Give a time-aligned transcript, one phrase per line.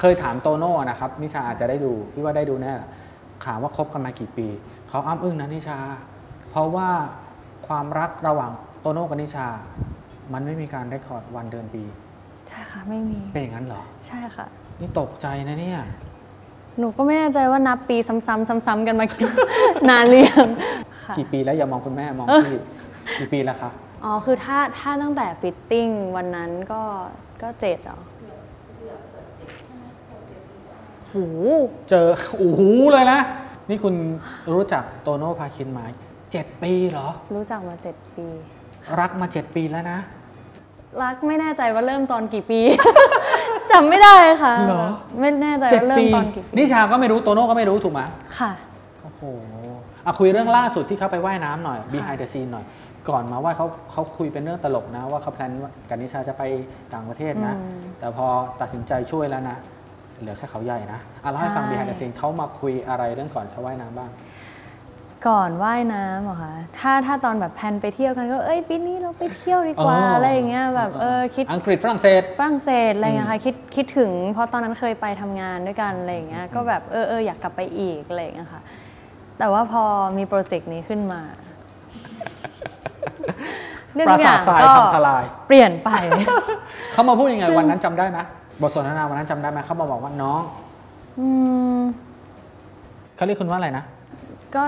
[0.00, 2.72] เคยถามโตโน่นะครับณิชาอาจจะได้ดูพี่ว่าได้ดูแน่
[3.44, 4.46] ถามว่าคบกันมากี่ปี
[4.88, 5.78] เขาอ้ำอึ้งนะณิชา
[6.50, 6.88] เพราะว่า
[7.66, 8.50] ความรักระหว่าง
[8.80, 9.46] โตโน่กับณิชา
[10.32, 11.82] มันไม่มีการ record วันเดือนปี
[12.48, 14.46] ใช่ค่ะไม่มี เป็นอย่างนั้นเหรอ ใช่ค่ะ
[14.80, 15.80] นี่ตกใจนะเนี่ย
[16.78, 19.06] หนูก็ไม่แน่ใจว่านับปีซ้ำๆซ้ำๆกันมา
[19.90, 20.48] นานหรือยัง
[21.04, 22.60] ค่ะ กี่ปีแล้วอย่ามองคุณแม่มองพี่
[23.18, 23.72] กี่ปีแล้วครับ
[24.04, 26.82] อ๋อคือถ้าถ้าตั้งแต่ fittingวันนั้นก็
[27.42, 31.16] ก็เจ็ดเหรอโห
[31.90, 32.06] เจอ
[32.38, 32.60] โอ้โห
[32.92, 33.20] เลยนะ
[33.68, 33.94] นี่คุณ
[34.52, 35.84] รู้จักโตโน่พาคินมา
[36.32, 38.26] เจ็ดปีเหรอ รู้จักมาเจ็ดปี
[39.00, 39.98] รักมาเจ็ดปีแล้วนะ
[41.02, 42.60] รักไม่แน่ใจว่าเริ่มตอนกี่ปี
[43.70, 44.86] จำไม่ได้ค่ะเหรอ
[45.20, 48.00] ไม่แน่ใจเจ็ดว่าเริ่ปีมตอนกี่ปีนิชาก็ไม่รู้โตโน่ก็ไม่รู้ถูกไหม
[48.38, 48.52] ค่ะ
[49.02, 49.22] โอ้โห
[50.06, 52.64] อะคุยเรื่องล่าสุดที่เขาไปว่ายน้ำหน่อย behind the scene หน่อย
[53.08, 56.42] ก่อนมาว่าเขาเขาคุยเป็นเรื่องตลกนะ ว่าเขาแพลนว่ากับนิชาจะไป
[56.94, 58.26] ต่างประเทศนะอืมแต่พอ
[58.60, 59.58] ตัดสินใจช่วยแล้วนะ
[60.20, 64.10] เหลือแค่เขาใหญ่นะอะเล่าให้ฟังใช่ behind the scene เขามาคุยอะไรเรื่องก่อนเขาว่ายน้ำบ้าง
[65.28, 78.62] ก่อนว่ายน้ำเหรอคะถ้าถ้าตอนแบบแพลนไปเที่ยวกันก็เอ้ยปีนี้เราไปเที่ยวดีกว่าอ๋ออ อะไรอย่างเงี้ยแบบเออคิด อังกฤษฝรั่งเศส ฝรั่งเศสอะไรเงี้ยค่ะคิดคิดถึงเพราะตอนนั้นเคยไปทำงานด้วยกันอะไรอย่างเงี้ยก็แบบเออเอออยากกลับไปอีกอะไรอย่างเงี้ยค่ะ
[79.38, 79.82] แต่ว่าพอ
[80.16, 81.20] มีโปรเจกต์นี้ขึ้นมา
[83.94, 85.90] เรื่องปราทุกอสาทย่างทรายก็พังทลาย เปลี่ยนไป
[86.92, 88.18] เขามาพูดยังไงวันนั้นจำได้ไหม
[88.62, 90.42] บทสนทนาวันนั้นจำได้ไหมเขามาบอกว่าน้อง
[91.18, 91.26] อื
[91.78, 91.80] ม
[93.16, 93.84] เขาเรียกคุณว่าอะไรนะ
[94.54, 94.62] ก็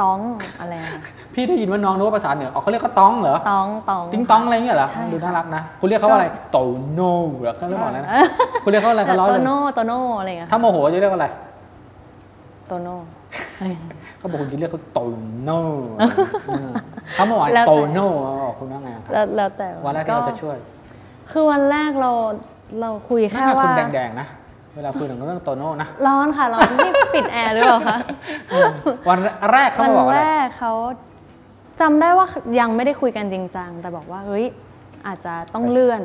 [0.00, 0.18] ต้อง
[0.60, 0.90] อะไรอะ
[1.34, 6.58] พี่ได้ยินว่าน้องนึกว่าภาษาเหนืออ๋อเขาเรียกเขาต้องเหรอ ต้องต้อง ติ้งต้องอะไรเงี้ยเหรอ ใช่ดูน่ารักนะ คุณเรียกเขาว่าอะไร โต
[6.92, 8.10] โน่เหรอเขาเรียกว่าอะไรนะ
[8.64, 11.28] คุณเรียกเขาอะไรกันร้อยโตเลยโน่โตโน่อะไรเงี้ยถ้าโมโหจะเรียกว่าอะไร
[12.66, 12.94] โตโน่
[14.18, 15.00] เขาบอกคุณจะเรียกเขาโต
[15.42, 15.60] โน่
[16.46, 16.70] เออ
[17.14, 20.56] เขาบอกว่าแล้วแต่ โตโน่เขาบอกคุณว่าไงครับแล้วแล้วแต่วันแรกที่เราจะช่วย
[21.30, 22.12] คือวันแรกเรา
[22.80, 24.26] เราคุยหแค่น้าคุว่าณแดงๆนะ
[24.74, 27.98] เวลาคุยถึงเรื่องโตโน่นะ ร้อนค่ะร้อนนี่ปิดแอร์หรือเปล่าคะ
[28.50, 28.68] เออ
[29.08, 29.18] วัน
[29.52, 30.72] แรกเขาวันมาบอกว่าแรอะไรกเขา
[31.80, 32.26] จำได้ว่า
[32.60, 34.46] ยังไม่ได้คุยกันจริงจังแต่บอกว่าเฮ้ย
[35.06, 36.02] อาจจะต้องเลื่อน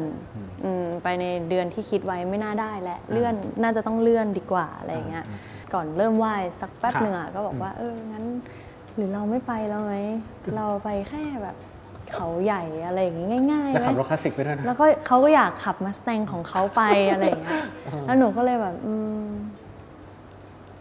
[0.63, 5.25] อืมไปในเดือนที่คิดไว้ไม่น่าได้แหละเลื่อนน่าจะต้องเลื่อนดีกว่าอะไรอย่างเงี้ย
[5.73, 8.25] ก่อนเริ่มไหว้สักแป๊บครับ หนึ่งอะก็บอกว่าเอองั้น
[8.95, 9.93] หรือเราไม่ไปแล้วไหม
[10.55, 11.55] เราไปแค่แบบ
[12.13, 16.81] เขาใหญ่อะไรอย่างงี้ง่ายๆแล้วขับไหมรถคลาสสิกไปด้วยนะแล้วก็เขาก็อยากขับมาสแตงของเขาไป
[17.11, 17.61] อะไรอย่างเงี้ย
[18.05, 19.25] แล้วหนูก็เลยแบบอืม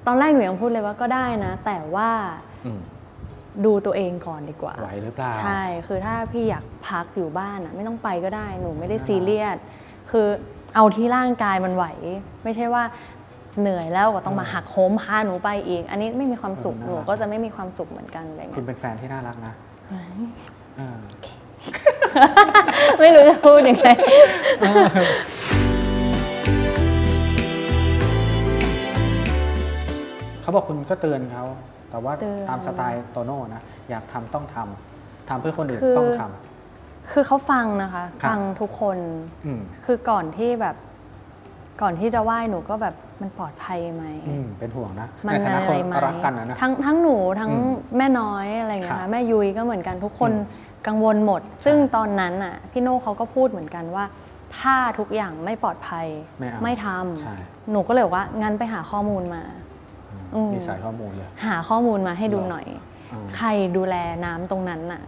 [0.07, 2.11] ตอนแรกหนูยังพูดเลยว่าก็ได้นะ แต่ว่า
[2.67, 2.81] อืม
[3.65, 9.57] ดูตัวเองก่อนดีกว่าไหวหรือเปล่าใช่ คือถ้าพี่อยากพักอยู่บ้านอะ ไม่ต้องไปก็ได้หนูไม่ได้ซีเรียส
[10.11, 10.27] คือ
[10.75, 11.87] เอาที่ร่างกายมันไหว
[12.45, 12.83] ไม่ใช่ว่า
[13.61, 19.53] เหนื่อยแล้วก็ต้องมาหักโหมพาหนูไปอีก อันนี้ไม่มีความสุขหนูก็จะไม่มีความสุขเหมือนกันอะไรคุเงี้ณยเป็นแฟนที่น่ารักนะ
[19.89, 20.03] เออ
[23.01, 23.89] ไม่รู้จะพูดยังไง
[30.43, 31.45] เขาบอกคุณก็เตือนเขา
[31.91, 36.23] แต่ว่าเตือน ตามสไตล์โตโน่นะ อยากทำต้องทำทำเพื่อคนอื่นคือ ต้องท
[37.11, 40.77] คือเขาฟังนะคะ ครับ ฟังทุกคนำอืมคือก่อนที่แบบ
[41.83, 50.33] ก่อนที่จะไหว้หนูก็แบบมันปลอดภัยไหม อืมเป็นห่วงนะมันในฐานะอะคไรนไหมรักกันนะนะ ทั้งทั้งหนูทั้งอืมแม่น้อยอะไรอย่างเงี้ยครัค่ะบแม่ยุ้ยก็เหมือนกันทุกคน
[50.89, 54.05] กังวลหมด ซึ่งตอนนั้นอะพี่โน่เขาก็พูดเหมือนกันว่า
[54.59, 56.07] ถ้าทุกอย่างไม่ปลอดภัย
[56.39, 56.87] ไม่เอาไม่ท
[57.21, 59.43] ใช่ำหนูก็เลยบอกว่างั้นไปหาข้อมูลมา
[60.35, 62.67] อืม มีสายข้อมูลเลย หาข้อมูลมาให้ดูหน่อย
[63.13, 65.03] อืม ใครดูแลน้ำตรงนั้นน่ะ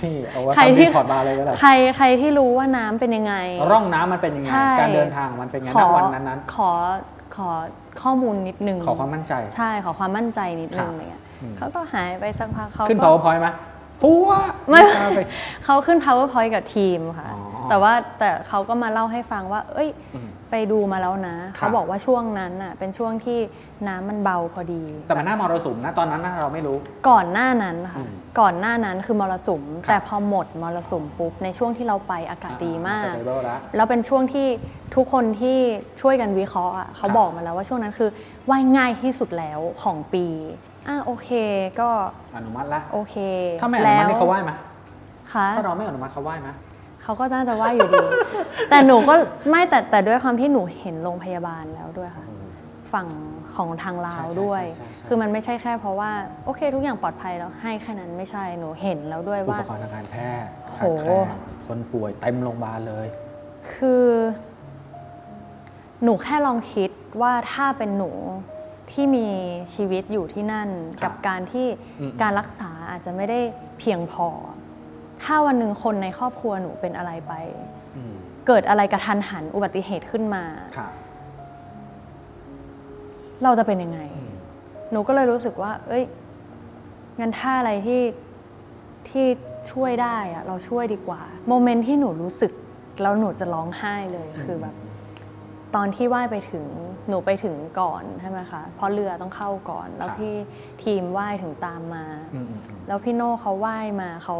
[0.00, 3.34] ที่เอาว่าใครทำที่ รีพอร์ตมาเลยก็ได้ใครใครที่รู้ว่าน้ำเป็นยังไง
[3.72, 6.70] ร่องน้ำมันเป็นยังไง ใช่ การเดินทางมันเป็นยังไงขณอวันนั้นขอ
[7.36, 7.50] ขอ
[8.02, 13.48] ข้อมูลนิดนึงๆขอความมั่นใจ ใช่ขอความมั่นใจนิดนึงครับ อะไรเงี้ยอืมเขาก็หายไปสักพักเขาขึ้น ก็ powerpoint ไหม
[14.02, 14.28] พัว
[14.70, 15.20] ไม่เอาไป
[15.64, 23.38] เขาขึ้น powerpoint กับทีมค่ะ อ๋อแต่ว่าแต่เขาก็มาเล่าให้ฟังว่า เอ้ย อืมไปดูมาแล้วนะ ครับ เขาบอกว่าช่วงนั้นน่ะ เป็นช่วงที่
[23.88, 26.76] น้ำมันเบาพอดี แต่มันหน้ามรสุมนะตอนนั้นน่ะเราไม่รู้
[27.08, 28.10] ก่อนหน้านั้นอืค่ะม
[28.40, 34.46] ก่อนหน้านั้นคือมรสุม ครับ แต่พอหมดมรสุมปุ๊บ ในช่วงที่เราไปอากาศดีมาก สเตเบิลแล้ว แล้วเป็นช่วงที่
[34.94, 35.58] ทุกคนที่
[36.00, 38.10] ช่วยกันวิเคราะห์อะเขาครับบอกมาแล้วว่าช่วงนั้นคือ
[38.50, 40.26] ว่ายง่ายที่สุดแล้วของปี
[40.88, 41.30] อะโอเค
[41.80, 41.88] ก็
[42.36, 43.16] อนุมัติละโอเค
[43.60, 44.52] ถ้าไม่อนุมัตินี่เขาไหว้ไหม
[45.32, 46.48] ค่ะถ้าเราไม่อนุมัติเขาไหว้ไหม
[47.02, 48.04] เขาก็น่าจะว่าอยู่ดี
[48.70, 49.14] แต่หนูก็
[49.50, 52.26] ไม่แต่แต่ด้วยความที่หนูเห็นโรงพยาบาลแล้วด้วยค่ะ
[52.92, 53.06] ฝั่ง
[53.56, 56.10] ของทางลาวใช่ใช่ด้วยใช่ใช่ใช่คือมันไม่ใช่แค่เพราะว่า
[56.44, 61.26] โอเค ทุกอย่างปลอดภัยแล้วให้แค่นั้นไม่ใช่หนูเห็นแล้วด้วยอุว่าปกรณ์ทางการแพทย์โหขาดแคลน
[61.66, 63.06] คนป่วยเต็มโรงพยาบาลเลย
[63.72, 64.06] คือ
[66.02, 66.90] หนูแค่ลองคิด
[67.22, 68.10] ว่าถ้าเป็นหนู
[68.92, 69.26] ที่มี
[69.74, 71.66] ชีวิตอยู่ที่นั่น ครับกับการที่
[72.00, 73.40] อืม การรักษาอาจจะไม่ได้
[73.78, 74.28] เพียงพอ
[75.22, 77.32] ถ้าวันหนึ่งคนในครอบครัวหนูเป็นอะไรไป
[77.96, 78.14] อืม
[78.46, 80.44] เกิดอะไรกระทันหันอุบัติเหตุขึ้นมา
[80.76, 80.88] ค่ะ
[83.42, 84.32] เราจะเป็นยังไง อืม
[84.90, 86.04] หนูก็เลยรู้สึกว่า เอ้ย
[87.20, 88.02] งั้นถ้าอะไรที่
[89.08, 89.26] ที่
[89.72, 92.52] ช่วยได้อะเราช่วยดีกว่า โมเมนต์ที่หนูรู้สึก
[93.02, 94.74] แล้วหนูจะร้องไห้เลยคือแบบ
[95.74, 96.66] ตอนที่ว่ายไปถึง
[97.08, 100.34] หนูไปถึงก่อนใช่ไหมคะเพราะเรือต้องเข้าก่อน แล้วครับพี่
[100.84, 102.04] ทีมว่ายถึงตามมา
[102.34, 104.36] อืมอืมอืม แล้วพี่โน่เขาว่ายมาเขา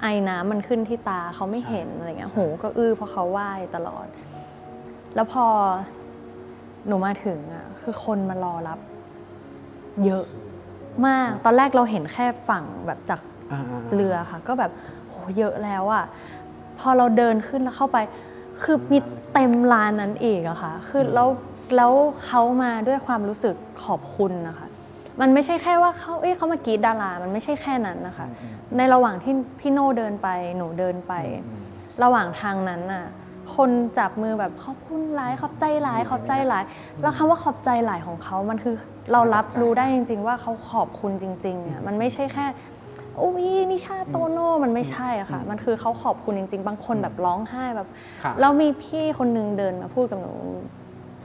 [0.00, 4.06] ไอน้ำมันขึ้นที่ตาเขาไม่ใช่เห็นอะไรเงี้ยใช่ หูก็อื้อเพราะเขาว่ายตลอด
[5.14, 5.46] แล้วพอ
[6.86, 8.78] หนูมาถึงอะคือคนมารอรับ
[10.04, 10.24] เยอะ
[11.06, 13.20] มากตอนแรกเราเห็นแค่ฝั่งแบบจาก
[13.52, 14.70] อ่าาาเรือค่ะก็แบบ
[15.08, 16.04] โหเยอะแล้วอะ
[16.78, 17.98] พอเราเดินขึ้นแล้วเข้าไป
[18.62, 18.98] คือมี
[19.32, 21.28] เต็มลานนั้นอีกอะค่ะ คือแล้ว
[21.76, 21.92] แล้ว
[22.24, 23.54] เขามาด้วยความรู้สึก
[23.84, 24.68] ขอบคุณนะคะ
[25.20, 28.26] มันไม่ใช่แค่ว่าเขาเอ้ยเขามากรีดดารา มันไม่ใช่แค่นั้นนะคะ
[28.76, 31.12] ในระหว่างที่พี่โน่เดินไปหนูเดินไป
[31.46, 31.64] อืม
[32.02, 33.06] ระหว่างทางนั้นน่ะ
[33.56, 36.62] คนจับมือแบบขอบคุณหลายขอบใจหลายขอบใจหลาย
[37.02, 38.74] แล้วคำว่าขอบใจหลายของเขา มันคือ
[39.12, 47.88] เรารับรู้ได้จริง ๆ ว่าเขาขอบคุณจริงๆอะ มันไม่ใช่แค่โอ้ยนิชาโตโน่มันไม่ใช่อะค่ะ มันคือเขาขอบคุณจริง ๆ บางคนแบบร้องไห้แบบ
[48.24, 50.32] ค่ะแล้วมีพี่คนนึงเดินมาพูดกับหนู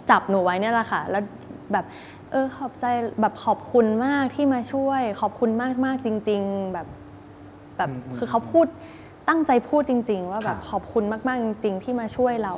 [0.10, 1.24] จับหนูไว้เนี่ยแหละค่ะ แล้ว
[1.72, 1.86] แบบ
[2.32, 2.86] เออขอบใจ
[3.22, 6.88] แบบขอบคุณมากที่มาช่วย ขอบคุณมากมากๆจริง ๆ แบบ
[7.78, 8.68] แบบอืมอืมคือเขาพูด
[9.30, 12.54] ตั้งใจพูดจริง ๆ ว่าแบบค่ะขอบคุณมากๆจริง ๆ ที่มาช่วยเรา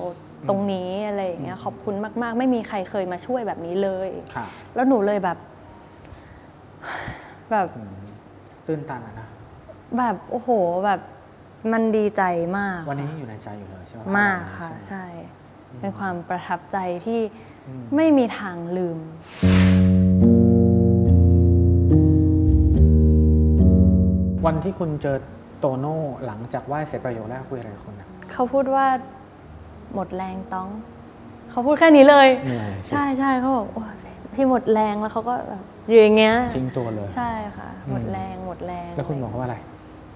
[0.49, 4.45] ตรงนี้อะไรอย่างเงี้ยขอบคุณมากๆ ไม่มีใครเคยมาช่วยแบบนี้เลย ค่ะ
[4.75, 5.37] แล้วหนูเลยแบบ
[7.51, 7.67] แบบ
[8.67, 9.27] ตื้นตันอะนะ
[9.97, 10.49] แบบโอ้โห
[10.85, 11.01] แบบ
[11.71, 12.23] มันดีใจ
[12.57, 15.05] มากวันนี้ยังอยู่ในใจอยู่เลยใช่ไหมมากค่ะ ใช่ไหมใช่
[15.79, 17.21] เป็นความประทับใจที่
[17.67, 18.97] อืมไม่มีทางลืม
[24.45, 25.17] วันที่คุณเจอ
[25.59, 28.85] โตโน่หลังจากไหว้เสร็จประโยคแรกคุยอะไรกับคุณนะเขาพูดว่า
[29.93, 30.67] หมดแรงต้อง
[31.51, 33.93] เขาพูดแค่นี้เลย เหนื่อยสิใช่ใช่เขาบอกโอ้ย
[34.35, 39.57] พี่หมดแรงแล้วเขาก็แบบอยู่อย่างเงี้ยทิ้งตัวเลย ใช่ค่ะ หมดอืมแรงหมดแรงแล้วคุณบอกว่าอะไร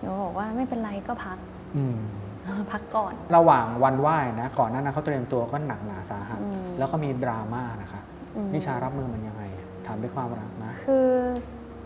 [0.02, 1.38] หนูบอกว่าไม่เป็นไรก็พัก
[1.78, 1.98] อืม
[2.72, 8.02] พักก่อน ระหว่างวันไหว้นะก่อนหน้านั้นเขาเตรียมตัวก็หนักหนาสาหัสอืมแล้วก็มีดราม่านะคะ
[8.38, 9.44] อืมนิชารับมือมันยังไง
[9.86, 11.08] ถามด้วยความรักนะคือ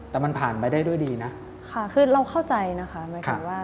[0.10, 1.32] แต่มันผ่านไปได้ด้วยดีนะ
[1.72, 3.62] ค่ะ คือเราเข้าใจนะคะหมายถึครังบว่า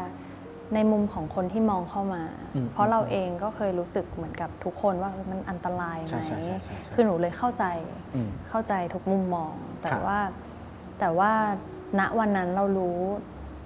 [0.73, 2.23] ในมุมของคนที่มองเข้ามา
[2.56, 7.65] อืมเพราะเราเองก็เคยรู้สึกเหมือนกับทุกคนว่าเออมันอันตรายไหใช่มใช่ใช่ใช่ใช่คือหนูเลยเข้าใจ
[8.15, 10.19] อืมเข้าใจทุกมุมมอง แต่ครับว่า
[11.00, 11.31] แต่ว่า
[12.00, 13.00] ณวันนั้นเรารู้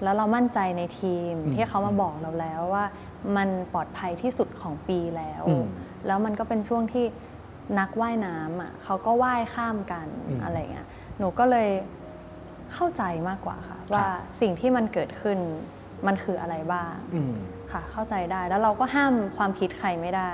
[0.03, 2.85] แล้วเรามั่นใจในทีมอืมที่เขามาบอกเราแล้วว่า
[3.37, 5.65] มันปลอดภัยที่สุดของปีแล้วอืม
[6.07, 7.05] แล้วมันก็เป็นช่วงที่
[7.79, 10.87] นักว่ายน้ำอะเขาก็ว่ายข้ามกันอืมอะไรเงี้ย
[11.19, 11.69] หนูก็เลย
[12.73, 14.07] เข้าใจมากกว่าค่ะ ว่า
[14.41, 15.39] สิ่งที่มันเกิดขึ้น
[16.07, 17.35] มันคืออะไรบ้างอืม
[17.71, 20.31] ค่ะ เข้าใจได้แล้วเราก็ห้ามความคิดใครไม่ได้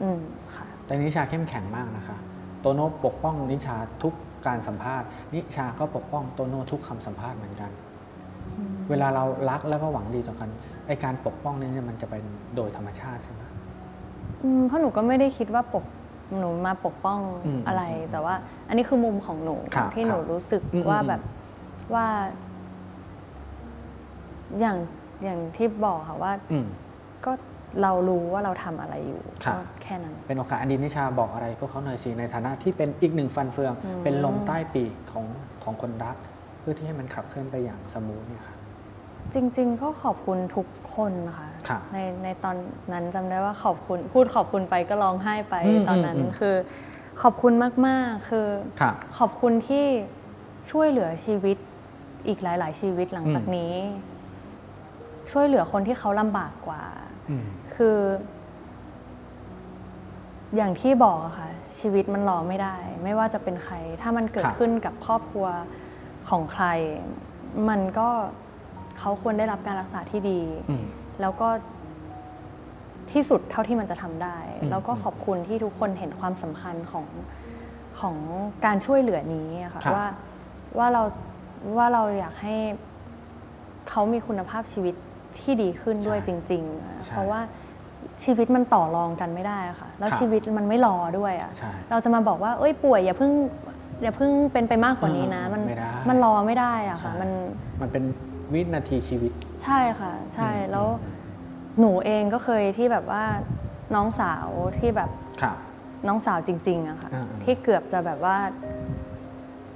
[0.00, 0.20] อืม
[0.56, 2.16] ค่ะแต่นิชาเข้มแข็งมากนะคะ
[2.60, 4.14] โตโน่ปกป้องนิชาทุก
[4.46, 7.70] การสัมภาษณ์ นิชาก็ปกป้องโตโน่ทุกคำสัมภาษณ์เหมือนกัน
[8.90, 10.50] เวลาเรารักแล้วก็หวังดีต่อกัน
[10.86, 13.42] ไอการปกป้องนี้เนี่ยมันจะเป็นโดยธรรมชาติใช่ไหม
[14.42, 15.84] อืมเพราะหนูก็ไม่ได้คิดว่าปก
[16.38, 18.34] หนูมาปกป้องอืมอะไรแต่ว่า
[18.68, 21.22] อันนี้คือมุมของหนูครับที่หนูครับรู้สึกอืมว่าอืมแบบ
[21.94, 22.06] ว่า
[24.60, 24.78] อย่าง
[25.24, 26.66] อย่างที่บอกค่ะว่าอืม
[27.24, 27.32] ก็
[27.82, 35.24] เรารู้ว่าเราทำอะไรอยู่ครับ ก็แค่นั้น เป็นโอกาสอันดีณิชาบอกอะไรพวกเขาหน่อยสิในฐานะที่เป็นอีกหนึ่งฟันเฟือง อืม เป็นลมใต้ปีกของ
[35.64, 36.16] ของคนรัก
[36.60, 38.56] เพื่อที่ให้มันขับเคลื่อนไปอย่าง smooth เนี่ยค่ะ
[39.34, 42.56] จริง ๆ ก็ขอบคุณทุกคนค่ะครับ ในในตอน
[42.92, 46.54] นั้นจำได้ว่าขอบคุณพูดขอบคุณไปก็ร้องไห้ไปอืมตอนนั้นอืมคือ
[47.22, 47.52] ขอบคุณ
[47.86, 48.48] มากๆคือ
[48.80, 49.86] ค่ะ ขอบคุณที่
[50.70, 51.56] ช่วยเหลือชีวิต
[52.28, 53.74] อีกหลาย ๆ ชีวิตหลังจากอืมนี้
[55.30, 56.82] ช่วยเหลือคนที่เขาลำบากกว่า
[57.30, 57.98] อืมคือ
[60.56, 65.46] อย่างที่บอกอะค่ะ ชีวิตมันรอไม่ได้ ไม่ว่าจะเป็นใคร ถ้ามันเกิดครับขึ้นกับครอบครัว
[66.28, 66.64] ของใคร
[67.68, 68.08] มันก็
[68.98, 70.40] เขาควรได้รับการรักษาที่ดี
[70.70, 70.84] อืม
[71.20, 71.48] แล้วก็
[73.12, 77.06] ที่สุดเท่าที่มันจะทำได้อืมแล้วก็ขอบคุณที่ทุกคนเห็นความสำคัญของ
[78.00, 78.16] ของ
[78.64, 80.06] การช่วยเหลือนี้อะค่ะครับว่า
[80.78, 81.02] ว่าเรา
[81.76, 82.56] ว่าเราอยากให้
[83.90, 84.94] เขามีคุณภาพชีวิต
[85.40, 87.40] ที่ดีขึ้นด้วยจริงๆอะใช่เพราะว่า
[88.24, 93.32] ชีวิตมันต่อรองกันไม่ได้อะค่ะ แล้วครับชีวิตมันไม่รอด้วยอะใช่เราจะมาบอกว่าเอ้ยป่วยอย่าเพิ่ง
[94.02, 97.30] อย่าเพิ่งเป็นไปมากกว่านี้นะเออมันไม่ได้มันรอไม่ได้อะค่ะใช่มัน
[97.80, 98.04] มันเป็น
[98.52, 99.32] วินาทีชีวิต
[99.64, 100.86] ใช่ค่ะ ใช่อืมแล้ว
[101.80, 103.24] หนูเองก็เคยที่แบบว่า
[103.94, 105.10] น้องสาวที่แบบ
[105.42, 105.56] ครับ
[106.08, 108.36] น้องสาวจริงๆอะค่ะอ่าๆที่เกือบจะแบบว่า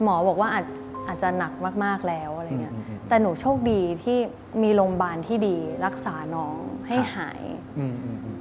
[0.02, 0.64] หมอบอกว่าอาจ
[1.06, 1.52] อาจจะหนัก
[1.84, 2.79] มากๆแล้วอะไรเงี้ยอืมอืมอืม
[3.10, 4.18] แต่หนูโชคดีที่
[4.62, 7.42] มีโรงพยาบาลที่ดีรักษาน้องให้ครับหาย
[7.78, 8.36] อืมอืมอืม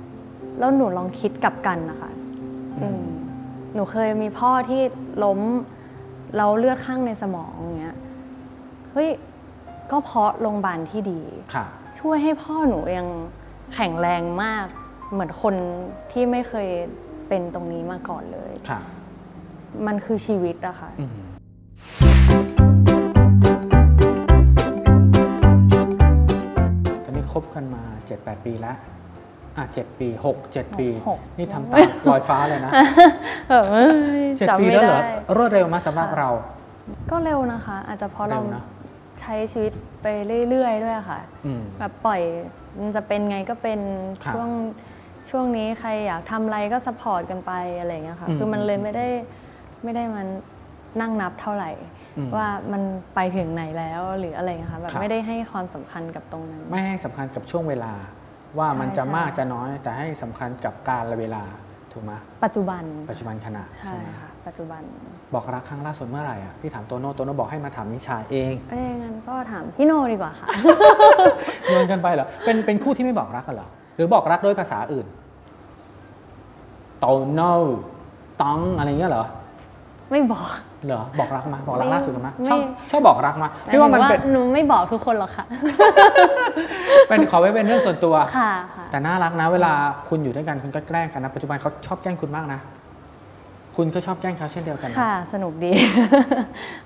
[0.59, 2.11] แล้วหนูลองคิดกลับกันนะคะ
[2.81, 3.03] อืม อืม
[3.73, 4.81] หนูเคยมีพ่อที่
[5.23, 5.39] ล้ม
[6.37, 7.97] แล้วเลือดข้างในสมองอย่างเงี้ย
[8.91, 9.09] เฮ้ย
[9.91, 11.21] ก็เพราะโรงพยาบาลที่ดี
[11.53, 11.65] ค่ะ
[11.99, 13.07] ช่วยให้พ่อหนูยัง
[13.75, 14.65] แข็งแรงมาก
[15.11, 15.55] เหมือนคน
[16.11, 16.67] ที่ไม่เคย
[17.27, 18.79] เป็นตรงนี้มาก่อนเลย ค่ะ
[19.87, 21.09] มันคือชีวิตอะค่ะ อืม
[27.31, 27.83] คบกันมา
[28.15, 28.77] 7-8 ปีแล้ว
[29.57, 31.77] อะ7ปี6 7ปี หก นี่ทำตา
[32.09, 32.71] ลอยฟ้าเลยนะ
[33.49, 33.87] แบบเอ้
[34.19, 36.29] ยเจ็ดจำปีไม่แล้วเหรอ ได้ รวดเร็วมากสำหรับค่ะ เรา
[37.11, 38.63] ก็เร็วนะคะ อาจจะเพราะเราเร็วนะ
[39.19, 39.71] ใช้ชีวิต
[40.01, 40.05] ไป
[40.49, 42.21] เรื่อยๆด้วยค่ะ อืม แบบปล่อย
[42.79, 43.79] มันจะเป็นไงก็เป็น
[44.23, 44.49] ครับช่วง
[45.29, 49.07] ช่วงนี้ใครอยากทำอะไรก็สปอร์ตกันไปอะไรอย่างเงี้ยค่ะ อืม คือมันเลยไม่ได้
[49.83, 50.27] ไม่ได้มัน
[51.01, 51.89] นั่งนับเท่าไหร่อืม
[52.35, 52.81] ว่ามัน
[53.15, 57.93] ไปถึงไหนแล้วหรืออะไรอย่างเงี้ยค่ะแบบครับไม่ได้ให้ความสำคัญกับตรงนั้น ไม่ให้สำคัญกับช่วงเวลา
[58.57, 61.43] ว่าใช่มันจะใช่มากจะน้อยแต่ให้สำคัญกับการละเวลา
[61.93, 62.11] ถูกไหม
[62.43, 64.81] ปัจจุบัน ปัจจุบันขณะใช่ใช่ไหมค่ะปัจจุบัน
[65.33, 70.47] บอกรักครั้งล่าสุดเมื่อไหร่อะพี่ถามโตโน่โตโน่บอกให้มาถามนิชาเองเอ้ยงั้นก็ถามพี่โนดีกว่าค่ะ
[71.69, 75.05] โยนกันไปเหรอเป็นเป็นคู่ที่ไม่บอกรักกันเหรอหรือบอกรักด้วยภาษาอื่น
[76.99, 77.51] โตโน่
[78.41, 79.25] ตองอะไรเงี้ยเหรอ
[80.11, 80.49] ไม่บอก
[80.85, 82.59] เหรอบอกรักมาบอกรักไม่ล่าสุดกันมาไม่ชอบ
[82.91, 85.45] ชอบบอกรักมาพี่ว่ามันเป็นหนูไม่บอกทุกคนหรอกค่ะ
[87.09, 89.71] เป็นขอไว้เป็นเรื่องส่วนตัวค่ะค่ะแต่น่ารักนะ เวลา
[90.09, 92.59] คุณอยู่ด้วยกันคุณก็แกล้งกันนะปัจจุบันเขาชอบแกล้งคุณมากนะ
[93.77, 95.71] คุณก็ชอบแกล้งเขาเช่นเดียวกันนะค่ะ สนุกดี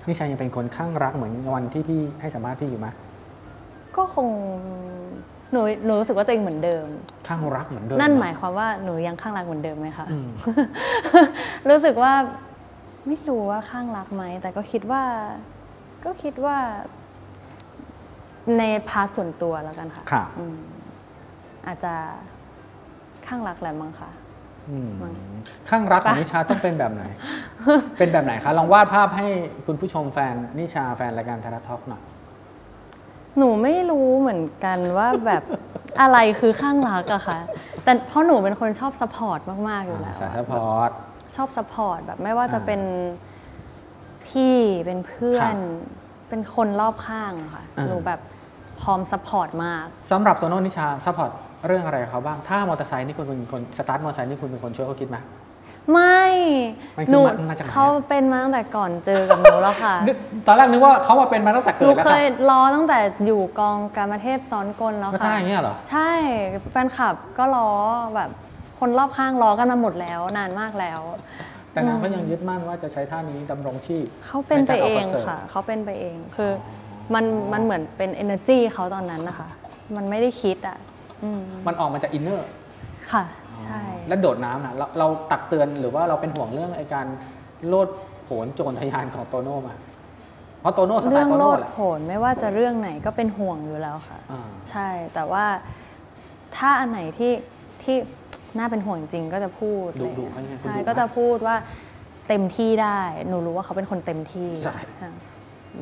[0.06, 2.88] นิชายังเป็นคนข้างรักเหมือนวันที่พี่ให้สัมภาษณ์พี่อยู่ไหม
[3.96, 4.28] ก็คง
[5.52, 6.86] หนูหนูรู้สึกว่าตัวเองเหมือนเดิม
[7.28, 10.28] ข้างรักเหมือนเดิมนั่นหมายความว่าหนูยังข้างรักเหมือนเดิมไหมคะอืม
[11.70, 12.12] รู้สึกว่า
[13.06, 15.02] ไม่รู้ว่าคลั่งรักไหม แต่ก็คิดว่า
[16.04, 16.56] ก็คิดว่า
[18.58, 20.56] ใน part ส่วนตัวแล้วกันค่ะค่ะ อืม
[21.66, 21.94] อาจจะ
[23.26, 24.10] คลั่งรักแหละมั้งค่ะ
[24.70, 25.14] อืมมั้ง
[25.70, 27.04] คลั่งรักของณิชาต้องเป็นแบบไหน
[27.98, 29.28] เป็นแบบไหนคะ ลองวาดภาพให้
[29.66, 32.02] คุณผู้ชมแฟนณิชาแฟนรายการไทยรัฐทอล์กหน่อย
[33.38, 35.42] หนูไม่รู้เหมือนกันว่าแบบ
[36.00, 37.38] อะไรคือคลั่งรักอะค่ะ
[37.84, 40.90] แต่เพราะหนูเป็นคนชอบสปอร์ตมาก ๆ อยู่แล้วสายอะซัพพอร์ต
[41.36, 42.80] ชอบสปอร์ตแบบไม่ว่าจะอ่าเป็น
[44.28, 45.62] พี่เป็นเพื่อครันบ
[46.28, 48.20] เป็นคนรอบข้างอะค่ะอ่าหนูแบบ
[48.80, 51.30] พร้อมสปอร์ตมากสำหรับโตโน่นิชาซัพพอร์ต
[51.66, 55.18] เรื่องอะไรกับเขาบ้าง ถ้ามอเตอร์ไซค์นี่คุณเป็นคนสตาร์ทมอเตอร์ไซค์นี่คุณเป็นคนช่วยเขาคิดไหม
[55.92, 56.24] ไม่
[56.96, 66.10] มันคือหนูมันมาจากไหนอะเขาเป็นมาตั้งแต่ก่อนเจอกับหนูแล้วค่ะนึกตอนแรกนึกว่าเขามาเป็นมาตั้งแต่หเกินูดแล้วเคค่ะยรอตั้งแต่อยู่กองการมาเทพซ้อนกลแล้วก็ค่ะได้อย่างเงี้ยเหรอ ใช่
[66.70, 67.70] แฟนคลับก็ล้อ
[68.16, 68.30] แบบ
[68.78, 71.00] คนรอบข้างล้อกันมาหมดแล้วนานมากแล้ว
[71.72, 79.48] แต่นางก็ยังยึดมั่นว่าจะใช้ท่านี้ดำรงชีพเขาเป็นไปเองในการออกคอนเสิร์ตค่ะ เขาเป็นไปเองคืออมันมันเหมือนเป็น energy เขาตอนนั้นนะคะ
[79.96, 80.78] มันไม่ได้คิดอะ
[81.22, 82.48] อืมมันออกมาจาก inner
[83.12, 83.24] ค่ะ
[83.64, 87.06] ใช่ แล้วโดดน้ำนะเราเราตักเตือนหรือว่าเราเป็นห่วงเรื่องไอ้การ
[87.68, 87.88] โลด
[88.24, 89.74] โผนโจนทะยานของโตโน่มา
[90.60, 95.44] เพราะโตโน่สไตเรื่องล์โตโลโน่ดแหละโผนไม่ว่าจะเรื่องไหนก็เป็นห่วงอยู่แล้วค่ะอ่าใช่แต่ว่า
[96.56, 97.32] ถ้าอันไหนที่
[97.82, 97.96] ที่
[98.58, 101.56] น่าเป็นห่วงจริงก็จะพูดดุอะไรดุอย่างเขายังไงเงี้ยคุณใช่ดุก็จะมากพูดว่า
[102.28, 105.12] เต็มที่ได้ หนูรู้ว่าเขาเป็นคนเต็มที่ใช่ ค่ะ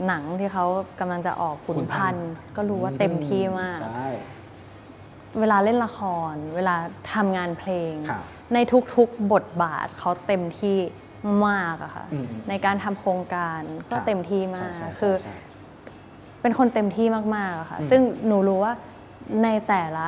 [0.07, 0.65] หนังที่เขา
[1.01, 4.09] กำลังจะออกขุขุนนพัพันนธุ์ธุ์ก็รู้ว่าเต็มที่มาก ใช่
[5.41, 6.01] เวลาเล่นละค
[6.33, 6.77] ร เวลา
[7.13, 8.23] ทำงานเพลง ครับ
[8.55, 8.59] ใน
[8.95, 10.79] ทุกๆบทบาทเขาเต็มที่
[11.49, 13.61] มากอะค่ะอืมในการทำโครงการ
[13.91, 15.35] ก็ครับเต็มที่มาก ใช่ใช่ใช่คือใช่
[16.43, 18.73] เป็นคนเต็มที่มากๆอะค่ะอืมซึ่งหนูรู้ว่า
[19.43, 20.07] ในแต่ละ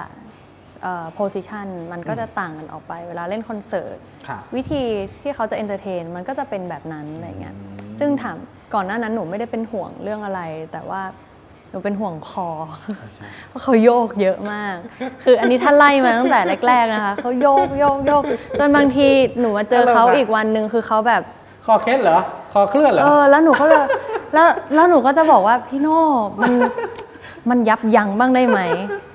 [1.14, 3.96] position มันก็จะต่างกันออกไป เวลาเล่นคอนเสิร์ต
[4.28, 4.84] ค่ะวิธี
[5.22, 8.36] ที่เขาจะ entertain มันก็จะเป็นแบบนั้นอะไรเงี้ยอืมซึ่งถาม
[8.74, 10.40] ก่อนหน้านั้นหนูไม่ได้เป็นห่วงเรื่องอะไร
[10.72, 11.02] แต่ว่า
[11.70, 12.48] หนูเป็นห่วงคอ
[13.48, 14.76] เพราะเขาโยกเยอะมาก
[15.24, 18.22] คืออันนี้ถ้าไล่มาตั้งแต่แรกๆนะคะเขาโยกโยกโยก
[18.58, 19.08] จนบางที
[19.40, 21.22] หนูมาเจอเขาอีกวันหนึ่งคือเขาแบบ
[21.66, 22.18] คอเคล็ดเหรอ
[22.52, 23.80] คอเคลื่อนเหรอ เออแล้วหนูก็จะ
[24.34, 26.00] แล้วแล้วหนูก็จะบอกว่าพี่โน่
[26.42, 26.52] มัน
[27.50, 28.60] มันยับยั้งบ้างได้ไหม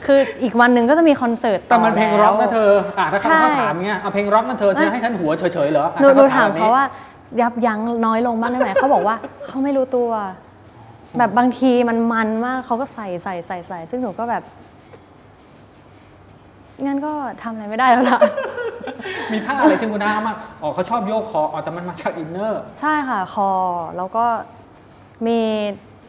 [0.06, 6.86] คืออีกวันหนึ่งก็จะมีคอนเสิร์ตแต่มันเพลงร็อกนะเธออะถ้าเขาใช่ถามเงี้ยเอาเพลงร็อกนะเธอเธอให้ฉันหัวเฉยๆเหรออะหนูถ้หนูขถามแบบนี้เขาว่า
[7.42, 10.10] ยับยั้งน้อยลงบ้างได้ไหมเขาบอกว่าเขาไม่รู้ตัว
[11.18, 14.44] แบบบางทีมันมันมากเขาก็ใส่ใส่ใส่ใส่ซึ่งหนูก็แบบ
[16.86, 18.20] งั้นก็ทำอะไรไม่ได้แล้วล่ะ
[19.32, 23.52] มีท่าอะไรที่คุณน้ามากอ๋อเขาชอบโยกคออ๋อแต่มันมาจาก inner ใช่ค่ะ คอ
[23.98, 24.26] แล้วก็
[25.28, 25.40] มี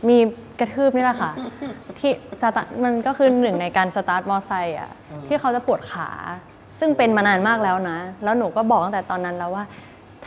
[0.09, 0.19] มี
[0.61, 1.33] กระทืบนี่แหละค่ะ
[1.99, 4.91] ที่สตาร์ทมันก็คือหนึ่งในการสตาร์ทมอไซค์อะ
[5.27, 6.09] ที่เขาจะปวดขา
[6.81, 9.65] ซึ่งเป็นมานานมากแล้วนะ แล้วหนูก็บอกตั้งแต่ตอนนั้นแล้วว่า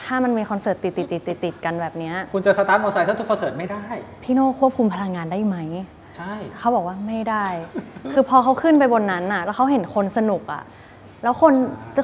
[0.01, 3.83] ถ้ามันมีคอนเสิร์ตติดติดติดติดติดกันแบบเนี้ยคุณจะสตาร์ทมอเตอร์ไซค์ถ้าทุกคอนเสิร์ตไม่ได้
[4.23, 5.57] พี่โน่ควบคุมพลังงานได้ไหม
[6.17, 7.45] ใช่เขาบอกว่าไม่ได้
[8.13, 10.63] คือพอเขาขึ้นไปบนนั้นน่ะ แล้วเขาเห็นคนสนุกอะ
[11.23, 11.53] แล้วคน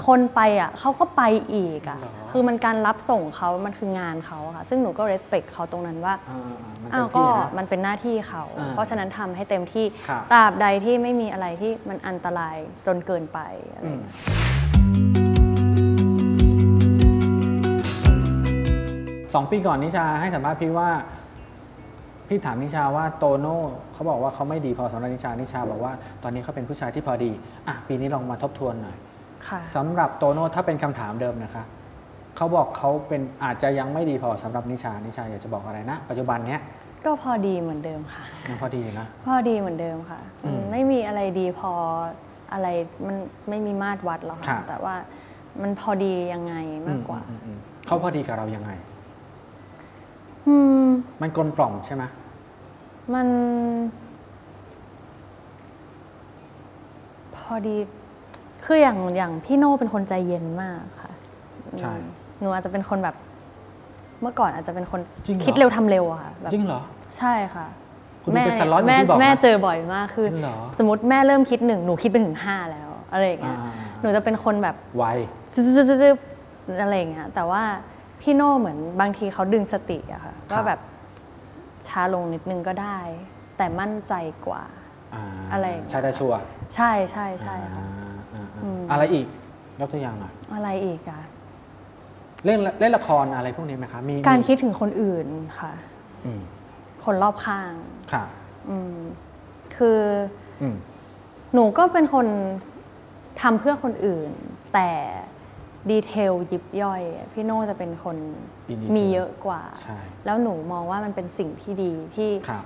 [0.08, 1.22] คนไปอะเขาก็ไป
[1.54, 2.00] อีกอะ
[2.32, 6.42] คือมันการรับส่งเขามันคืองานเขาอะค่ะ ซึ่งหนูก็ respect เขาตรงนั้นว่าอ่า
[6.84, 12.58] มันอ้าเป็วนก็ที่นะมันเป็นหน้าที่เขาอ่าเพราะฉะนั้นทำให้เต็มที่ครับตราบใดที่ไม่มีอะไรที่มันอันตราย
[12.88, 13.40] จนเกินไป
[13.74, 14.14] อะไรอือย่างมเงี้ย
[19.34, 20.90] สองปีก่อนนิชาให้สัมภาษณ์พี่ว่า
[22.28, 23.60] พี่ถามนิชาว่าโตโน่
[23.94, 25.94] เขาบอกว่าเขาไม่ดีพอสำหรับนิชานิชาบอกว่า
[26.24, 27.32] ตอนนี้เขาเป็นผู้ชายที่พอดี
[27.68, 28.98] อะปีนี้ลองมาทบทวนหน่อย
[29.50, 31.64] ค่ะสำหรับโตโน่ถ้าเป็นคำถามเดิมนะคะ
[32.40, 36.62] เขาบอกเขาเป็นอาจจะยังไม่ดีพอสำหรับนิชา นิชาอยากจะบอกอะไรนะ ปัจจุบันเนี้ย
[37.06, 41.72] ก็พอดีเหมือนเดิมค่ะ ยังพอดีอยู่นะ พอดีเหมือนเดิมค่ะอืมอืมไม่มีอะไรดีพอ
[42.54, 42.68] อะไร
[43.06, 43.16] มัน
[43.50, 44.96] ไม่มีมาตรวัดหรอกครัค่ะบแต่ว่า
[45.62, 46.56] มันพอดียังไง
[46.88, 48.72] มากกว่าอืมอืมอืมเขาพอดีกับเรายังไง
[50.48, 50.86] อืม
[51.22, 52.04] มันกลมกล่อมใช่ไหม
[53.14, 53.28] มัน
[57.36, 57.78] พอดี
[58.66, 61.12] คืออย่างอย่างพี่โน่เป็นคนใจเย็นมากค่ะ
[61.82, 63.16] ใช่ อืม หนูอาจจะเป็นคนแบบ
[64.22, 66.82] เมื่อก่อนอาจจะเป็นคนจริงเหรอ คิดเร็วทำเร็วอะค่ะแบบจริงเหรอ
[67.18, 67.68] ใช่ค่ะ
[68.24, 75.04] คุณเป็นสล็อตอย่างแม่ที่บอกนะแม่เจอบ่อยมากคือ จริงเหรอ สมมติแม่เริ่มคิดหนึ่งหนูคิดไปถึงห้าแล้ว อะไรอย่างเงี้ยอ่าหนูจะเป็นคนแบบไว
[75.54, 77.64] ซึบๆๆๆอะไรอย่างเงี้ยแต่ว่า
[78.22, 80.80] พี่โน่เหมือนบางทีเขาดึงสติอะค่ะครับว่าแบบ
[81.88, 83.00] ช้าลงนิดนึงก็ได้
[83.58, 84.14] แต่มั่นใจ
[84.48, 84.64] กว่า
[85.14, 86.40] อ่าอะไรอย่างเงี้ยใช่ได้ชัวร์
[86.76, 89.26] ใช่ใช่ใช่ค่ะ อ่าอ่าอ่าอืมอะไรอีก
[89.80, 91.22] ยกตัวอย่างหน่อย อะไรอีกอะ
[92.46, 95.28] เล่นเล่นละครอะไรพวกนี้ไหมคะมีการมีคิดถึงคนอื่น
[95.60, 95.72] ค่ะ
[96.26, 96.42] อืม
[97.06, 97.74] คนรอบข้าง
[98.14, 98.26] ค่ะ
[98.70, 98.98] อืม
[99.76, 100.00] คือ
[100.62, 100.76] อืม
[101.54, 102.28] หนูก็เป็นคน
[103.42, 104.32] ทำเพื่อคนอื่น
[104.74, 104.92] แต่
[105.90, 108.18] ดีเทลยิบย่อยอะพี่โน่จะเป็นคน
[108.70, 112.64] อินดีมีเยอะกว่าใช่แล้วหนูมองว่ามันเป็นสิ่งที่ดีที่ครับ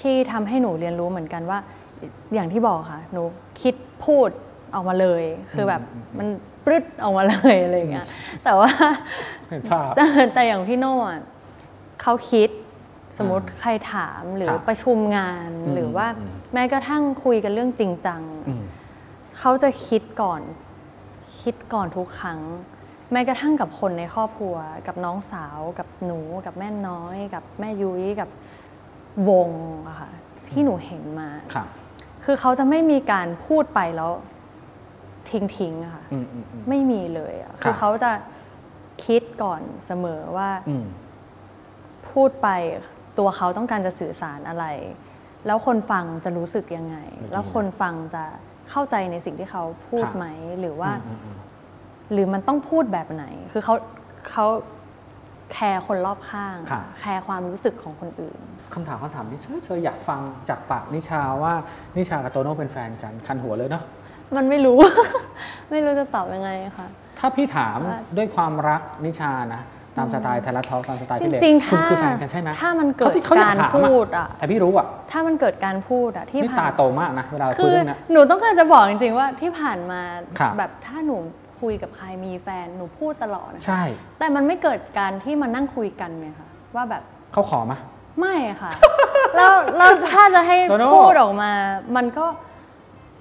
[0.00, 1.58] ที่ทำให้หนูเรียนรู้เหมือนกันว่า
[2.34, 3.22] อย่างที่บอกค่ะ หนู
[3.62, 4.28] คิดพูด
[4.74, 5.82] ออกมาเลย คือแบบ
[6.18, 6.28] มัน
[6.68, 8.06] ปรึดออกมาเลยอะไรอย่างเงี้ย
[8.44, 8.70] แต่ว่า
[9.48, 10.04] เห็นภาพแต่
[10.34, 11.20] แต่อย่างพี่โน่อะ
[12.02, 12.48] เขาคิด
[13.18, 18.62] สมมติใครถามหรือครับประชุมงานอืมหรือว่าอืม แม้กระทั่งคุยกันเรื่องจริงจัง อืม
[19.38, 20.42] เขาจะคิดก่อน
[21.40, 22.40] คิดก่อนทุกครั้ง
[23.12, 28.28] แม้กระทั่งกับคนในครอบครัว กับน้องสาว กับหนู กับแม่น้อย กับแม่ยุ้ย กับ
[29.30, 29.50] วง
[29.88, 30.10] อะค่ะ
[30.48, 31.66] ที่หนูเห็นมา ครับ
[32.24, 34.12] คือเขาจะไม่มีการพูดไปแล้ว
[35.30, 38.12] ทิ้งทิ้งๆอะค่ะ อืมอืมอืม ไม่มีเลยอะครับ คือเขาจะ
[39.04, 40.86] คิดก่อนเสมอว่าอืม
[42.10, 42.48] พูดไป
[43.18, 44.66] ตัวเขาต้องการจะสื่อสารอะไร
[45.46, 46.96] แล้วคนฟังจะรู้สึกยังไง
[47.32, 48.24] แล้วคนฟังจะ
[48.70, 50.26] เข้าใจในสิ่งที่เขาพูดครับ ไหม
[50.60, 51.36] หรือว่า อืมอืม
[52.12, 53.74] หรือมันต้องพูดแบบไหน คือเขา
[54.30, 54.46] เขา
[55.52, 58.38] แคร์คนรอบข้าง ครับ แคร์ความรู้สึกของคนอื่น
[58.74, 61.52] คำถามคำถามนี้เชยเชยอยากฟังจากปากนิชาว่า
[61.96, 63.84] นิชากับโตโน่เป็นแฟนกันคันหัวเลยเนาะ
[64.36, 64.78] มันไม่รู้
[65.70, 66.86] ไม่รู้จะตอบยังไงค่ะ
[67.18, 69.62] ถ้าพี่ถามว่าด้วยความรักนิชานะ
[69.96, 80.00] ตามสไตล์ไทยรัฐทอล์กตามสไตล์จพี่เล็กริงๆคุณถ้าคือแฟนกันใช่ไหมถ้ามันเกิดขที่ขอยการถมพูดอะแต่พี่รู้อะถ้ามันเกิดการพูดอะที่นี่ผ่าตานโตมากนะเวลาคุคืยอเรื่องเนี้ยหนูต้องการจะบอกจริงๆว่าที่ผ่านมา
[80.38, 81.16] ครับแบบถ้าหนู
[81.60, 83.82] คุยกับใครมีแฟนหนูพูดตลอดนะใช่
[84.18, 87.78] แต่มันไม่เกิดการที่มานั่งคุยกันไงคะว่าแบบเขาขอมา
[88.20, 88.72] ไม่ค่ะ
[89.36, 91.50] แล้วแล้วถ้าจะให้โตโน่พูดออกมา
[91.96, 92.26] มันก็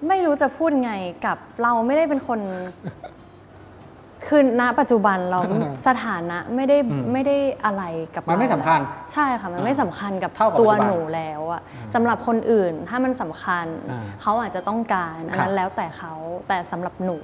[0.07, 0.93] ไม่รู้จะพูดไง
[1.25, 2.39] กับเราไม่ได้เป็นคน
[4.27, 5.39] คือณปัจจุบันเรา
[5.88, 7.83] สถานะไม่ได้อืมไม่ได้อะไร
[8.15, 8.79] กับมันไม่เราสำคัญ
[9.13, 11.62] ใช่ค่ะ มันไม่สำคัญกับเท่ากับตัวปัจจุบันหนูแล้วอะ
[11.95, 16.13] สำหรับคนอื่นถ้ามันสำคัญ อ่าเขาอาจจะต้องการอันครันั้บนแล้วแต่เขา
[16.47, 17.17] แต่สำหรับหนู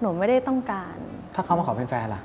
[0.00, 0.96] หนูไม่ได้ต้องการ
[1.34, 2.22] ถ้าเขามาขอเป็นแฟนล่ะ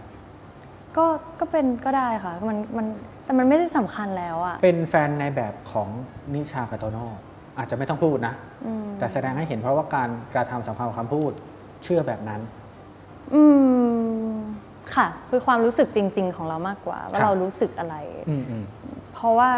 [0.98, 1.06] ก็
[1.39, 2.86] ก็เป็นก็ได้ค่ะ มันมัน
[3.26, 5.88] แต่มันไม่ได้สำคัญแล้วอะเป็นแฟนในแบบของ
[6.34, 7.06] นิชากับโตโน่
[7.58, 8.34] อาจจะไม่ต้องพูดนะ
[8.66, 11.32] อืมแต่แสดงให้เห็นเพราะว่าการกระทำสำคัญกว่าคำพูด
[11.84, 12.42] เชื่อแบบนั้น
[13.34, 13.44] อื
[14.32, 14.34] ม
[14.96, 17.96] ค่ะ คือความรู้สึกจริง ๆ ของเรามากกว่า ว่าครับเรารู้สึกอะไร
[18.30, 18.63] อืมอืม
[19.13, 19.50] เพราะว่า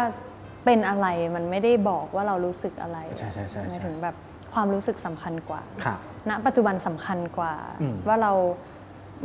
[0.64, 4.14] เป็นอะไรมันไม่ได้บอกว่าเรารู้สึกอะไรใช่ใช่ใช่หมายใช่ถึงแบบ
[4.54, 5.98] ความรู้สึกสำคัญกว่าครับ
[6.30, 8.32] ณปัจจุบันสำคัญกว่าอืมว่าเรา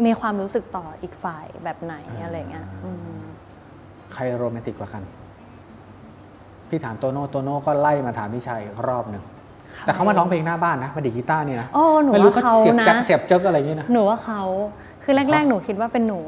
[0.06, 3.22] มีความรู้สึกต่ออีกฝ่ายแบบไหนอ่าอะไรเงี้ยอืม
[4.14, 5.04] ใครโรแมนติกกว่ากัน
[6.72, 9.24] พี่ถามโตโน่โตโน่ก็ไล่มาถามนิชาอีกรอบหนึ่ง
[9.78, 14.42] ค่ะแต่เขามาร้องเพลงหน้าบ้านนะมาดีดกีตาร์นี่นะโอ้หนูไม่รู้ว่าเขาเขาเสียบนะจักเสียบเจ๊กอะไรอย่างนี้นะหนูว่าเขา
[15.04, 16.22] คือแรครักบๆหนูคิดว่าเป็นหนู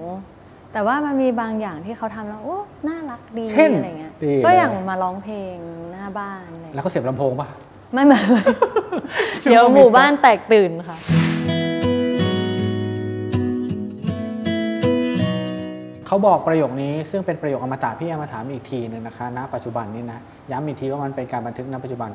[0.74, 5.56] แต่ว่ามันมีบางอย่างที่เขาทำแล้วโอ้น่ารักดีเช่นอะไรเงี้ยดีก็เลยอย่างมาร้องเพลง
[5.92, 7.48] หน้าบ้านอะไรแล้วเขาเสียบลำโพงป่ะ
[7.94, 8.42] ไม่ไม่ไม่
[9.44, 10.98] เดี๋ยวหมู่บ้านแตกตื่นค่ะ
[16.08, 20.20] เขาบอกประโยคนี้ซึ่งเป็นประโยคอมตะพี่เอามาถามอีกทีหนึ่งนะคะณปัจจุบันนี้นะ
[20.52, 22.10] ย้ำอีกทีว่ามันเป็นการบันทึกณปัจจุบัน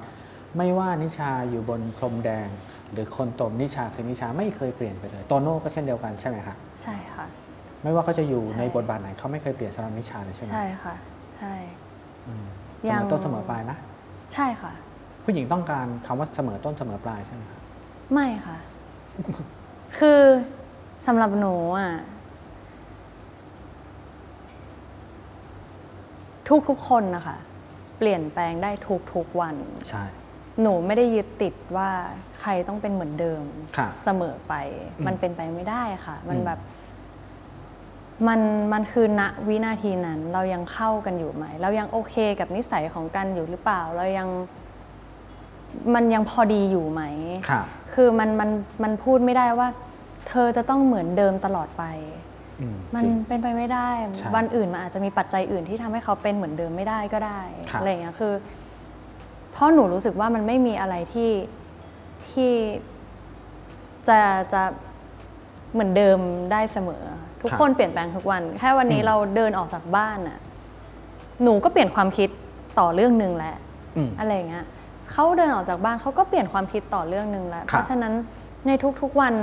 [0.57, 2.49] ไม่ว่านิชาอยู่บนพรมแดง
[2.93, 7.27] หรือคนตมนิชาคือนิชาไม่เคยเปลี่ยนไปเลยโตโน่ก็เช่นเดียวกันใช่ไหมคะใช่ค่ะ
[7.83, 10.95] ไม่ว่าเขาจะอยู่ใช่ในบทบาทไหนเขาไม่เคยเปลี่ยนสำหรับนิชาเลยใช่ไหมใช่ค่ะ
[11.39, 11.55] ใช่
[12.27, 12.47] อืม
[12.81, 13.77] เสยัมงอต้นเสมอปลายนะ
[14.33, 14.73] ใช่ค่ะ
[15.25, 17.61] ผู้หญิงต้องการคำว่าเสมอต้นเสมอปลายใช่ไหมคะ
[18.13, 18.57] ไม่ค่ะ
[19.99, 20.21] คือ
[21.07, 21.91] สำหรับหนูอะ
[26.69, 27.39] ทุกๆคนนะคะ
[27.99, 28.71] เปลี่ยนแปลงได้
[29.13, 29.57] ทุกๆวัน
[29.89, 30.05] ใช่
[30.63, 31.91] หนูไม่ได้ยึดติดว่า
[32.41, 33.43] ใครต้องเป็นเหมือนเดิม
[33.77, 34.55] ค่ะเสมอไป
[34.99, 36.61] อืมมันเป็นไปไม่ได้ค่ะ มันอืม แบบ
[38.29, 38.41] มัน
[38.73, 44.29] มันคือณวินาทีนั้น เรายังเข้ากันอยู่ไหม เรายังโอเคกับนิสัยของกันอยู่หรือเปล่า เรายัง
[45.95, 47.03] มันยังพอดีอยู่ไหม
[47.51, 47.63] ค่ะ
[47.95, 48.51] คือมันมัน
[48.83, 49.69] มันพูดไม่ได้ว่า
[50.29, 51.85] เธอจะต้องเหมือนเดิมตลอดไป
[52.38, 52.38] อื
[52.75, 57.41] มมันจริงเป็นไปไม่ได้ ใช่วันอื่นมันอาจจะมีปัจจัยอื่นที่ทำให้เขาเป็นเหมือนเดิมไม่ได้ก็ได้
[57.71, 58.33] ครับ อะไรอย่างเงี้ยคือ
[59.53, 61.33] เพราะหนูรู้สึกว่ามันไม่มีอะไรที่
[62.31, 62.53] ที่
[64.09, 64.19] จะ
[64.53, 64.63] จะ
[65.73, 66.19] เหมือนเดิม
[66.53, 67.03] ได้เสมอ
[67.43, 70.39] ทุกคนเปลี่ยนแปลงทุกวัน แค่วันนี้เราเดินออกจากบ้านน่ะ
[71.43, 72.29] หนูก็เปลี่ยนความคิด
[72.79, 73.57] ต่อเรื่องหนึ่งแล้ว
[73.97, 74.67] อืม อะไรอย่างเงี้ย
[75.13, 78.15] เขาเดินออกจากบ้านเขาก็เปลี่ยนความคิดต่อเรื่องหนึ่งแล้ว ครับเพราะฉะนั้น
[78.67, 79.35] ในทุกๆวัน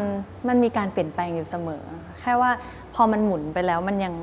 [0.48, 1.84] มันมีการเปลี่ยนแปลงอยู่เสมอ
[2.22, 2.52] แค่ว่า
[2.96, 4.14] พอมันหมุนไปแล้วมันยัง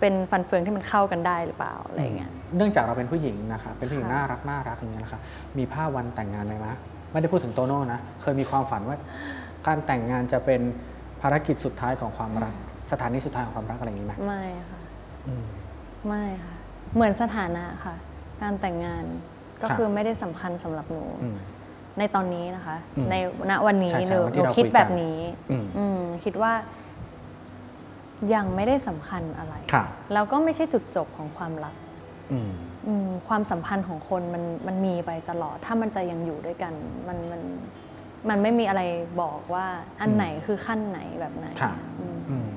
[0.00, 5.20] เป็นฟันเฟืองที่มันเข้ากันได้หรือเปล่าอะไรอย่างเงี้ยเนื่องจากเราเป็นผู้หญิงนะคะเป็นผู้หญิงค่ะน่ารักน่ารักอย่างเงี้ยนะคะ
[5.58, 6.74] มีภาพวันแต่งงานไหมมะ
[7.12, 8.96] ไม่ได้พูดถึงโตโน่นะเคยมีความฝันว่า
[9.66, 10.60] การแต่งงานจะเป็น
[11.22, 12.54] ภารกิจสุดท้ายของความรัก
[12.90, 14.80] สถานีสุดท้ายของความรักอะไรอย่างนี้ไหมไม่ค่ะ
[15.26, 15.44] อืม
[16.06, 16.54] ไม่ค่ะ
[16.94, 17.94] เหมือนสถานะค่ะ
[18.42, 19.04] การแต่งงาน
[19.62, 21.36] ก็ครับคือไม่ได้สำคัญสำหรับหนูอืม
[21.98, 23.14] ในตอนนี้นะคะอืมใน
[23.50, 25.18] ณวันนี้ใช่ใช่หนูวันหที่นูเราคิดคุยกันแบบนี้
[25.50, 26.52] อืมอืมคิดว่า
[28.34, 31.74] ยังไม่ได้สำคัญอะไร ค่ะ แล้วก็ไม่ใช่จุดจบของความรัก
[32.32, 32.50] อืม
[32.86, 36.72] อืมความสัมพันธ์ของคนมันมันมีไปตลอด ถ้ามันจะยังอยู่ด้วยกัน
[37.08, 37.42] มันมัน
[38.28, 38.82] มันไม่มีอะไร
[39.22, 39.66] บอกว่า
[40.00, 42.48] อันอืมไหนคือขั้นไหนแบบไหนค่ะ อืม อืม